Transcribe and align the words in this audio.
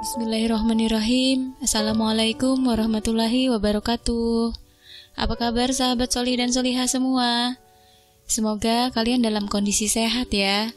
Bismillahirrahmanirrahim. 0.00 1.60
Assalamualaikum 1.60 2.56
warahmatullahi 2.64 3.52
wabarakatuh. 3.52 4.48
Apa 5.12 5.36
kabar 5.36 5.76
sahabat 5.76 6.08
solih 6.08 6.40
dan 6.40 6.48
solihah 6.48 6.88
semua? 6.88 7.60
Semoga 8.24 8.88
kalian 8.96 9.20
dalam 9.20 9.44
kondisi 9.44 9.92
sehat 9.92 10.32
ya. 10.32 10.72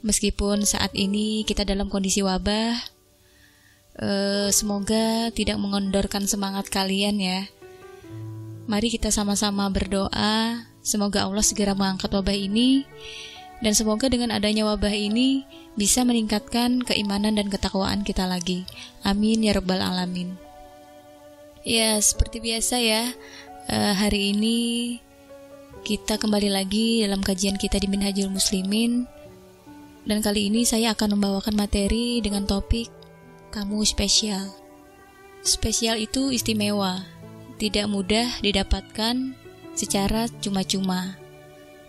Meskipun 0.00 0.64
saat 0.64 0.96
ini 0.96 1.44
kita 1.44 1.68
dalam 1.68 1.92
kondisi 1.92 2.24
wabah 2.24 2.72
eh, 4.00 4.48
Semoga 4.48 5.28
tidak 5.36 5.60
mengendorkan 5.60 6.24
semangat 6.24 6.72
kalian 6.72 7.20
ya. 7.20 7.44
Mari 8.64 8.88
kita 8.88 9.12
sama-sama 9.12 9.68
berdoa. 9.68 10.64
Semoga 10.80 11.28
Allah 11.28 11.44
segera 11.44 11.76
mengangkat 11.76 12.08
wabah 12.16 12.32
ini 12.32 12.88
dan 13.58 13.72
semoga 13.74 14.06
dengan 14.06 14.30
adanya 14.30 14.62
wabah 14.70 14.94
ini 14.94 15.42
bisa 15.74 16.06
meningkatkan 16.06 16.82
keimanan 16.82 17.34
dan 17.34 17.50
ketakwaan 17.50 18.06
kita 18.06 18.26
lagi. 18.26 18.62
Amin 19.02 19.42
ya 19.42 19.58
Rabbal 19.58 19.82
'Alamin. 19.82 20.38
Ya, 21.66 21.98
seperti 21.98 22.38
biasa 22.38 22.78
ya, 22.78 23.10
uh, 23.66 23.94
hari 23.98 24.32
ini 24.32 24.58
kita 25.82 26.16
kembali 26.16 26.54
lagi 26.54 27.02
dalam 27.02 27.20
kajian 27.20 27.58
kita 27.58 27.82
di 27.82 27.90
Minhajul 27.90 28.30
Muslimin. 28.30 29.10
Dan 30.08 30.24
kali 30.24 30.48
ini 30.48 30.64
saya 30.64 30.96
akan 30.96 31.18
membawakan 31.18 31.52
materi 31.52 32.24
dengan 32.24 32.48
topik 32.48 32.88
kamu 33.52 33.84
spesial. 33.84 34.48
Spesial 35.44 36.00
itu 36.00 36.32
istimewa, 36.32 37.04
tidak 37.60 37.90
mudah 37.92 38.40
didapatkan 38.40 39.36
secara 39.76 40.26
cuma-cuma 40.40 41.20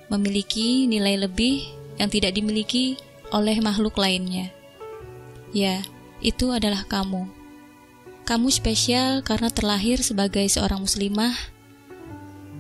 memiliki 0.10 0.90
nilai 0.90 1.22
lebih 1.22 1.64
yang 2.02 2.10
tidak 2.10 2.34
dimiliki 2.34 2.98
oleh 3.30 3.62
makhluk 3.62 3.96
lainnya. 3.96 4.50
Ya, 5.54 5.86
itu 6.20 6.50
adalah 6.50 6.86
kamu. 6.86 7.30
Kamu 8.26 8.50
spesial 8.54 9.26
karena 9.26 9.50
terlahir 9.50 10.02
sebagai 10.02 10.46
seorang 10.46 10.86
muslimah 10.86 11.34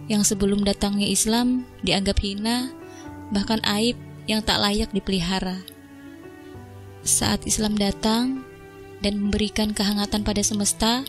yang 0.09 0.25
sebelum 0.25 0.65
datangnya 0.65 1.05
Islam 1.05 1.69
dianggap 1.85 2.17
hina, 2.21 2.73
bahkan 3.29 3.61
aib 3.77 3.93
yang 4.25 4.41
tak 4.41 4.57
layak 4.57 4.89
dipelihara. 4.89 5.61
Saat 7.05 7.45
Islam 7.45 7.77
datang 7.77 8.41
dan 9.05 9.21
memberikan 9.21 9.69
kehangatan 9.69 10.25
pada 10.25 10.41
semesta, 10.41 11.05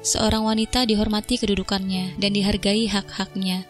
seorang 0.00 0.48
wanita 0.48 0.88
dihormati 0.88 1.36
kedudukannya 1.36 2.16
dan 2.16 2.32
dihargai 2.32 2.88
hak-haknya 2.88 3.68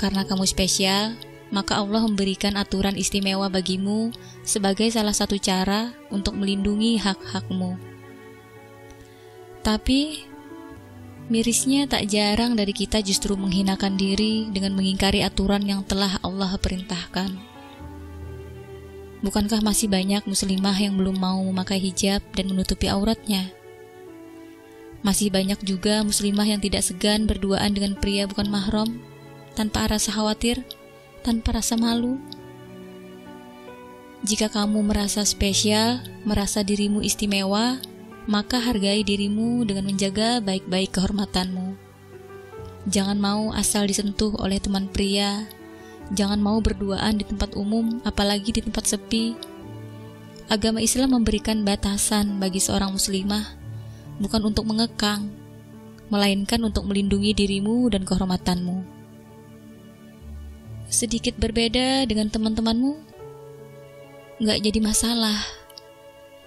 karena 0.00 0.24
kamu 0.24 0.48
spesial, 0.48 1.12
maka 1.52 1.76
Allah 1.76 2.08
memberikan 2.08 2.56
aturan 2.56 2.96
istimewa 2.96 3.52
bagimu 3.52 4.16
sebagai 4.40 4.88
salah 4.88 5.12
satu 5.12 5.36
cara 5.36 5.92
untuk 6.08 6.40
melindungi 6.40 6.96
hak-hakmu. 6.96 7.76
Tapi, 9.60 10.24
mirisnya 11.28 11.84
tak 11.84 12.08
jarang 12.08 12.56
dari 12.56 12.72
kita 12.72 13.04
justru 13.04 13.36
menghinakan 13.36 14.00
diri 14.00 14.48
dengan 14.48 14.72
mengingkari 14.72 15.20
aturan 15.20 15.60
yang 15.68 15.84
telah 15.84 16.16
Allah 16.24 16.56
perintahkan. 16.56 17.36
Bukankah 19.20 19.60
masih 19.60 19.92
banyak 19.92 20.24
muslimah 20.24 20.80
yang 20.80 20.96
belum 20.96 21.20
mau 21.20 21.44
memakai 21.44 21.76
hijab 21.76 22.24
dan 22.32 22.48
menutupi 22.48 22.88
auratnya? 22.88 23.52
Masih 25.04 25.28
banyak 25.28 25.60
juga 25.60 26.00
muslimah 26.00 26.48
yang 26.48 26.60
tidak 26.64 26.80
segan 26.88 27.28
berduaan 27.28 27.76
dengan 27.76 28.00
pria 28.00 28.24
bukan 28.24 28.48
mahram 28.48 29.09
tanpa 29.60 29.92
rasa 29.92 30.08
khawatir, 30.16 30.64
tanpa 31.20 31.60
rasa 31.60 31.76
malu. 31.76 32.16
Jika 34.24 34.48
kamu 34.48 34.80
merasa 34.88 35.20
spesial, 35.28 36.00
merasa 36.24 36.64
dirimu 36.64 37.04
istimewa, 37.04 37.76
maka 38.24 38.56
hargai 38.56 39.04
dirimu 39.04 39.68
dengan 39.68 39.92
menjaga 39.92 40.40
baik-baik 40.40 40.96
kehormatanmu. 40.96 41.76
Jangan 42.88 43.20
mau 43.20 43.52
asal 43.52 43.84
disentuh 43.84 44.32
oleh 44.40 44.56
teman 44.56 44.88
pria. 44.88 45.44
Jangan 46.16 46.40
mau 46.40 46.56
berduaan 46.64 47.20
di 47.20 47.28
tempat 47.28 47.52
umum, 47.52 48.00
apalagi 48.08 48.56
di 48.56 48.64
tempat 48.64 48.88
sepi. 48.88 49.36
Agama 50.48 50.80
Islam 50.80 51.20
memberikan 51.20 51.68
batasan 51.68 52.40
bagi 52.40 52.64
seorang 52.64 52.96
muslimah, 52.96 53.44
bukan 54.24 54.40
untuk 54.40 54.64
mengekang, 54.64 55.28
melainkan 56.08 56.64
untuk 56.64 56.88
melindungi 56.88 57.36
dirimu 57.36 57.92
dan 57.92 58.08
kehormatanmu 58.08 58.99
sedikit 60.90 61.38
berbeda 61.38 62.02
dengan 62.10 62.26
teman-temanmu, 62.26 62.98
nggak 64.42 64.58
jadi 64.58 64.80
masalah. 64.82 65.38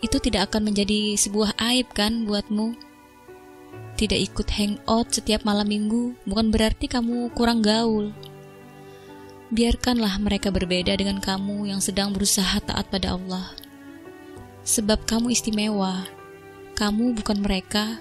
Itu 0.03 0.19
tidak 0.19 0.51
akan 0.51 0.67
menjadi 0.67 1.15
sebuah 1.15 1.55
aib 1.71 1.95
kan 1.95 2.27
buatmu. 2.27 2.75
Tidak 3.95 4.19
ikut 4.19 4.51
hangout 4.51 5.15
setiap 5.15 5.47
malam 5.47 5.71
minggu 5.71 6.19
bukan 6.27 6.51
berarti 6.51 6.91
kamu 6.91 7.31
kurang 7.31 7.63
gaul. 7.63 8.11
Biarkanlah 9.47 10.19
mereka 10.19 10.51
berbeda 10.51 10.91
dengan 10.99 11.23
kamu 11.23 11.71
yang 11.71 11.79
sedang 11.79 12.11
berusaha 12.11 12.59
taat 12.59 12.83
pada 12.91 13.15
Allah. 13.15 13.47
Sebab 14.67 15.07
kamu 15.07 15.31
istimewa. 15.31 16.03
Kamu 16.75 17.15
bukan 17.15 17.39
mereka. 17.39 17.95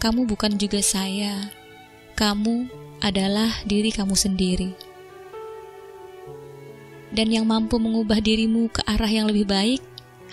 Kamu 0.00 0.24
bukan 0.24 0.54
juga 0.56 0.80
saya. 0.80 1.50
Kamu 2.14 2.70
adalah 3.02 3.50
diri 3.66 3.90
kamu 3.90 4.14
sendiri 4.14 4.87
dan 7.18 7.34
yang 7.34 7.50
mampu 7.50 7.82
mengubah 7.82 8.22
dirimu 8.22 8.70
ke 8.70 8.78
arah 8.86 9.10
yang 9.10 9.26
lebih 9.26 9.50
baik 9.50 9.82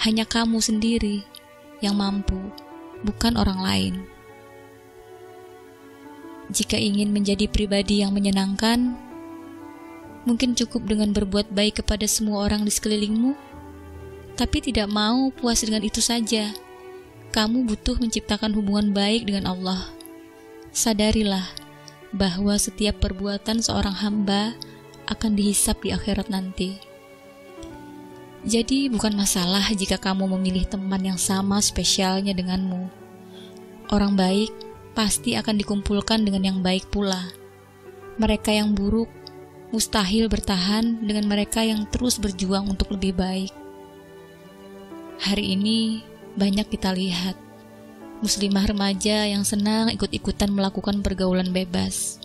hanya 0.06 0.22
kamu 0.22 0.62
sendiri 0.62 1.26
yang 1.82 1.98
mampu, 1.98 2.38
bukan 3.02 3.34
orang 3.42 3.58
lain. 3.58 3.96
Jika 6.54 6.78
ingin 6.78 7.10
menjadi 7.10 7.50
pribadi 7.50 8.06
yang 8.06 8.14
menyenangkan, 8.14 8.94
mungkin 10.30 10.54
cukup 10.54 10.86
dengan 10.86 11.10
berbuat 11.10 11.50
baik 11.50 11.82
kepada 11.82 12.06
semua 12.06 12.46
orang 12.46 12.62
di 12.62 12.70
sekelilingmu, 12.70 13.34
tapi 14.38 14.62
tidak 14.62 14.86
mau 14.86 15.34
puas 15.34 15.66
dengan 15.66 15.82
itu 15.82 16.06
saja. 16.06 16.54
Kamu 17.34 17.66
butuh 17.66 17.98
menciptakan 17.98 18.54
hubungan 18.54 18.94
baik 18.94 19.26
dengan 19.26 19.58
Allah. 19.58 19.90
Sadarilah 20.70 21.50
bahwa 22.14 22.54
setiap 22.62 23.02
perbuatan 23.02 23.66
seorang 23.66 24.06
hamba 24.06 24.54
akan 25.10 25.38
dihisap 25.38 25.82
di 25.86 25.94
akhirat 25.94 26.28
nanti. 26.30 26.78
Jadi 28.46 28.94
bukan 28.94 29.18
masalah 29.18 29.66
jika 29.74 29.98
kamu 29.98 30.30
memilih 30.38 30.70
teman 30.70 31.02
yang 31.02 31.18
sama 31.18 31.58
spesialnya 31.58 32.38
denganmu. 32.38 32.86
Orang 33.90 34.14
baik 34.14 34.54
pasti 34.94 35.34
akan 35.34 35.58
dikumpulkan 35.58 36.22
dengan 36.22 36.46
yang 36.54 36.60
baik 36.62 36.90
pula. 36.94 37.34
Mereka 38.22 38.54
yang 38.54 38.78
buruk 38.78 39.10
mustahil 39.74 40.30
bertahan 40.30 41.02
dengan 41.02 41.26
mereka 41.26 41.66
yang 41.66 41.90
terus 41.90 42.22
berjuang 42.22 42.70
untuk 42.70 42.94
lebih 42.94 43.18
baik. 43.18 43.52
Hari 45.26 45.58
ini 45.58 46.06
banyak 46.38 46.70
kita 46.70 46.94
lihat 46.94 47.34
muslimah 48.22 48.70
remaja 48.70 49.26
yang 49.26 49.42
senang 49.42 49.90
ikut-ikutan 49.90 50.54
melakukan 50.54 51.02
pergaulan 51.02 51.50
bebas 51.50 52.22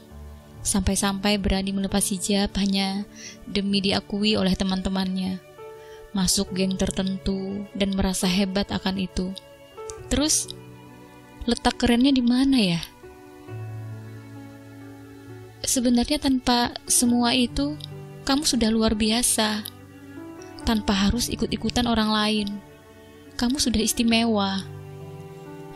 sampai-sampai 0.60 1.40
berani 1.40 1.72
melepas 1.72 2.04
hijab 2.12 2.52
hanya 2.60 3.08
demi 3.48 3.80
diakui 3.80 4.36
oleh 4.36 4.52
teman-temannya, 4.52 5.40
masuk 6.12 6.52
geng 6.52 6.76
tertentu 6.76 7.64
dan 7.72 7.96
merasa 7.96 8.28
hebat 8.28 8.68
akan 8.68 9.00
itu. 9.00 9.32
Terus, 10.12 10.50
letak 11.48 11.80
kerennya 11.80 12.12
di 12.12 12.24
mana 12.24 12.58
ya? 12.58 12.80
Sebenarnya 15.60 16.18
tanpa 16.18 16.74
semua 16.90 17.36
itu, 17.36 17.76
kamu 18.26 18.42
sudah 18.44 18.68
luar 18.72 18.96
biasa. 18.96 19.64
Tanpa 20.66 20.92
harus 20.92 21.32
ikut-ikutan 21.32 21.88
orang 21.88 22.10
lain, 22.10 22.48
kamu 23.40 23.56
sudah 23.56 23.80
istimewa. 23.80 24.60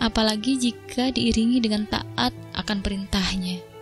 Apalagi 0.02 0.58
jika 0.58 1.14
diiringi 1.14 1.62
dengan 1.62 1.86
taat 1.88 2.34
akan 2.58 2.84
perintahnya. 2.84 3.73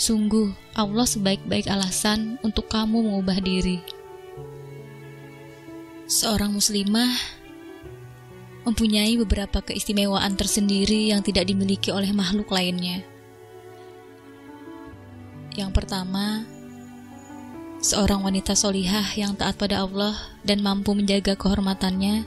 Sungguh, 0.00 0.56
Allah 0.72 1.04
sebaik-baik 1.04 1.68
alasan 1.68 2.40
untuk 2.40 2.72
kamu 2.72 3.04
mengubah 3.04 3.36
diri. 3.36 3.84
Seorang 6.08 6.56
muslimah 6.56 7.12
mempunyai 8.64 9.20
beberapa 9.20 9.60
keistimewaan 9.60 10.40
tersendiri 10.40 11.12
yang 11.12 11.20
tidak 11.20 11.52
dimiliki 11.52 11.92
oleh 11.92 12.16
makhluk 12.16 12.48
lainnya. 12.48 13.04
Yang 15.52 15.68
pertama, 15.76 16.48
seorang 17.84 18.24
wanita 18.24 18.56
solihah 18.56 19.04
yang 19.20 19.36
taat 19.36 19.60
pada 19.60 19.84
Allah 19.84 20.16
dan 20.40 20.64
mampu 20.64 20.96
menjaga 20.96 21.36
kehormatannya, 21.36 22.24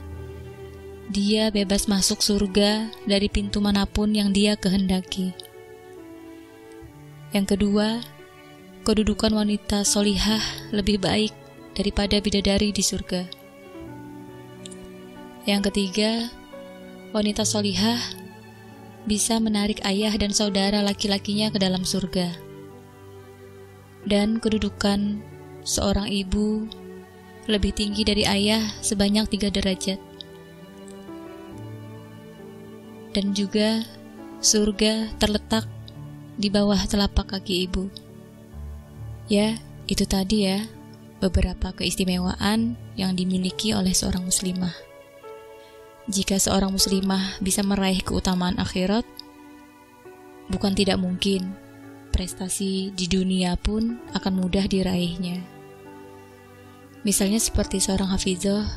dia 1.10 1.50
bebas 1.50 1.90
masuk 1.90 2.22
surga 2.22 2.86
dari 3.02 3.26
pintu 3.26 3.58
mana 3.58 3.82
pun 3.82 4.14
yang 4.14 4.30
dia 4.30 4.54
kehendaki. 4.54 5.53
Yang 7.34 7.58
kedua, 7.58 7.98
kedudukan 8.86 9.34
wanita 9.34 9.82
solihah 9.82 10.38
lebih 10.70 11.02
baik 11.02 11.34
daripada 11.74 12.22
bidadari 12.22 12.70
di 12.70 12.78
surga. 12.78 13.26
Yang 15.42 15.74
ketiga, 15.74 16.30
wanita 17.10 17.42
solihah 17.42 17.98
bisa 19.10 19.42
menarik 19.42 19.82
ayah 19.82 20.14
dan 20.14 20.30
saudara 20.30 20.78
laki-lakinya 20.78 21.50
ke 21.50 21.58
dalam 21.58 21.82
surga. 21.82 22.30
Dan 24.06 24.38
kedudukan 24.38 25.18
seorang 25.66 26.06
ibu 26.06 26.70
lebih 27.50 27.74
tinggi 27.74 28.06
dari 28.06 28.22
ayah 28.30 28.62
sebanyak 28.78 29.26
tiga 29.34 29.50
derajat. 29.50 29.98
Dan 33.10 33.34
juga 33.34 33.82
surga 34.38 35.10
terletak 35.18 35.73
di 36.34 36.50
bawah 36.50 36.78
telapak 36.86 37.34
kaki 37.36 37.66
ibu. 37.70 37.90
Ya, 39.30 39.56
itu 39.86 40.04
tadi 40.04 40.48
ya 40.50 40.64
beberapa 41.22 41.72
keistimewaan 41.72 42.76
yang 42.98 43.16
dimiliki 43.16 43.72
oleh 43.72 43.96
seorang 43.96 44.28
muslimah. 44.28 44.74
Jika 46.04 46.36
seorang 46.36 46.68
muslimah 46.68 47.40
bisa 47.40 47.64
meraih 47.64 48.04
keutamaan 48.04 48.60
akhirat, 48.60 49.08
bukan 50.52 50.76
tidak 50.76 51.00
mungkin 51.00 51.56
prestasi 52.12 52.92
di 52.92 53.08
dunia 53.08 53.56
pun 53.56 53.96
akan 54.12 54.44
mudah 54.44 54.68
diraihnya. 54.68 55.40
Misalnya 57.08 57.40
seperti 57.40 57.80
seorang 57.80 58.12
hafizah, 58.12 58.68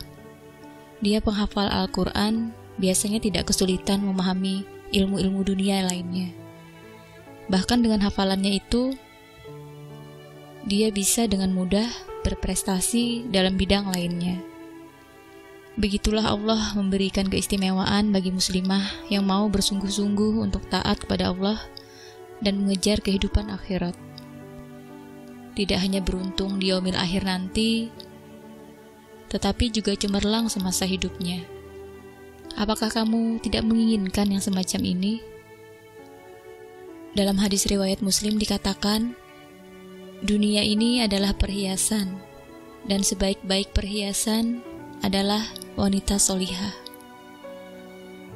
dia 1.04 1.20
penghafal 1.20 1.68
Al-Quran 1.68 2.56
biasanya 2.80 3.20
tidak 3.20 3.52
kesulitan 3.52 4.02
memahami 4.02 4.64
ilmu-ilmu 4.96 5.44
dunia 5.44 5.84
lainnya. 5.84 6.47
Bahkan 7.48 7.80
dengan 7.80 8.04
hafalannya 8.04 8.60
itu, 8.60 8.96
dia 10.68 10.92
bisa 10.92 11.24
dengan 11.32 11.56
mudah 11.56 11.88
berprestasi 12.28 13.32
dalam 13.32 13.56
bidang 13.56 13.88
lainnya. 13.88 14.36
Begitulah 15.78 16.34
Allah 16.34 16.74
memberikan 16.76 17.30
keistimewaan 17.30 18.10
bagi 18.12 18.34
muslimah 18.34 19.08
yang 19.14 19.24
mau 19.24 19.48
bersungguh-sungguh 19.48 20.44
untuk 20.44 20.66
taat 20.68 21.06
kepada 21.06 21.32
Allah 21.32 21.62
dan 22.44 22.60
mengejar 22.60 23.00
kehidupan 23.00 23.48
akhirat. 23.54 23.96
Tidak 25.54 25.80
hanya 25.80 26.02
beruntung 26.02 26.60
di 26.60 26.74
omil 26.74 26.98
akhir 26.98 27.30
nanti, 27.30 27.94
tetapi 29.32 29.70
juga 29.72 29.94
cemerlang 29.94 30.50
semasa 30.50 30.84
hidupnya. 30.84 31.46
Apakah 32.58 32.90
kamu 32.90 33.38
tidak 33.46 33.62
menginginkan 33.62 34.34
yang 34.34 34.42
semacam 34.42 34.82
ini? 34.82 35.37
Dalam 37.16 37.40
hadis 37.40 37.70
riwayat 37.70 38.04
Muslim 38.04 38.36
dikatakan, 38.36 39.16
dunia 40.26 40.66
ini 40.66 41.06
adalah 41.06 41.32
perhiasan, 41.38 42.20
dan 42.90 43.06
sebaik-baik 43.06 43.72
perhiasan 43.72 44.60
adalah 45.06 45.44
wanita 45.80 46.18
solihah. 46.20 46.74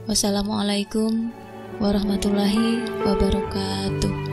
Wassalamualaikum 0.07 1.33
warahmatullahi 1.81 2.85
wabarakatuh. 3.03 4.30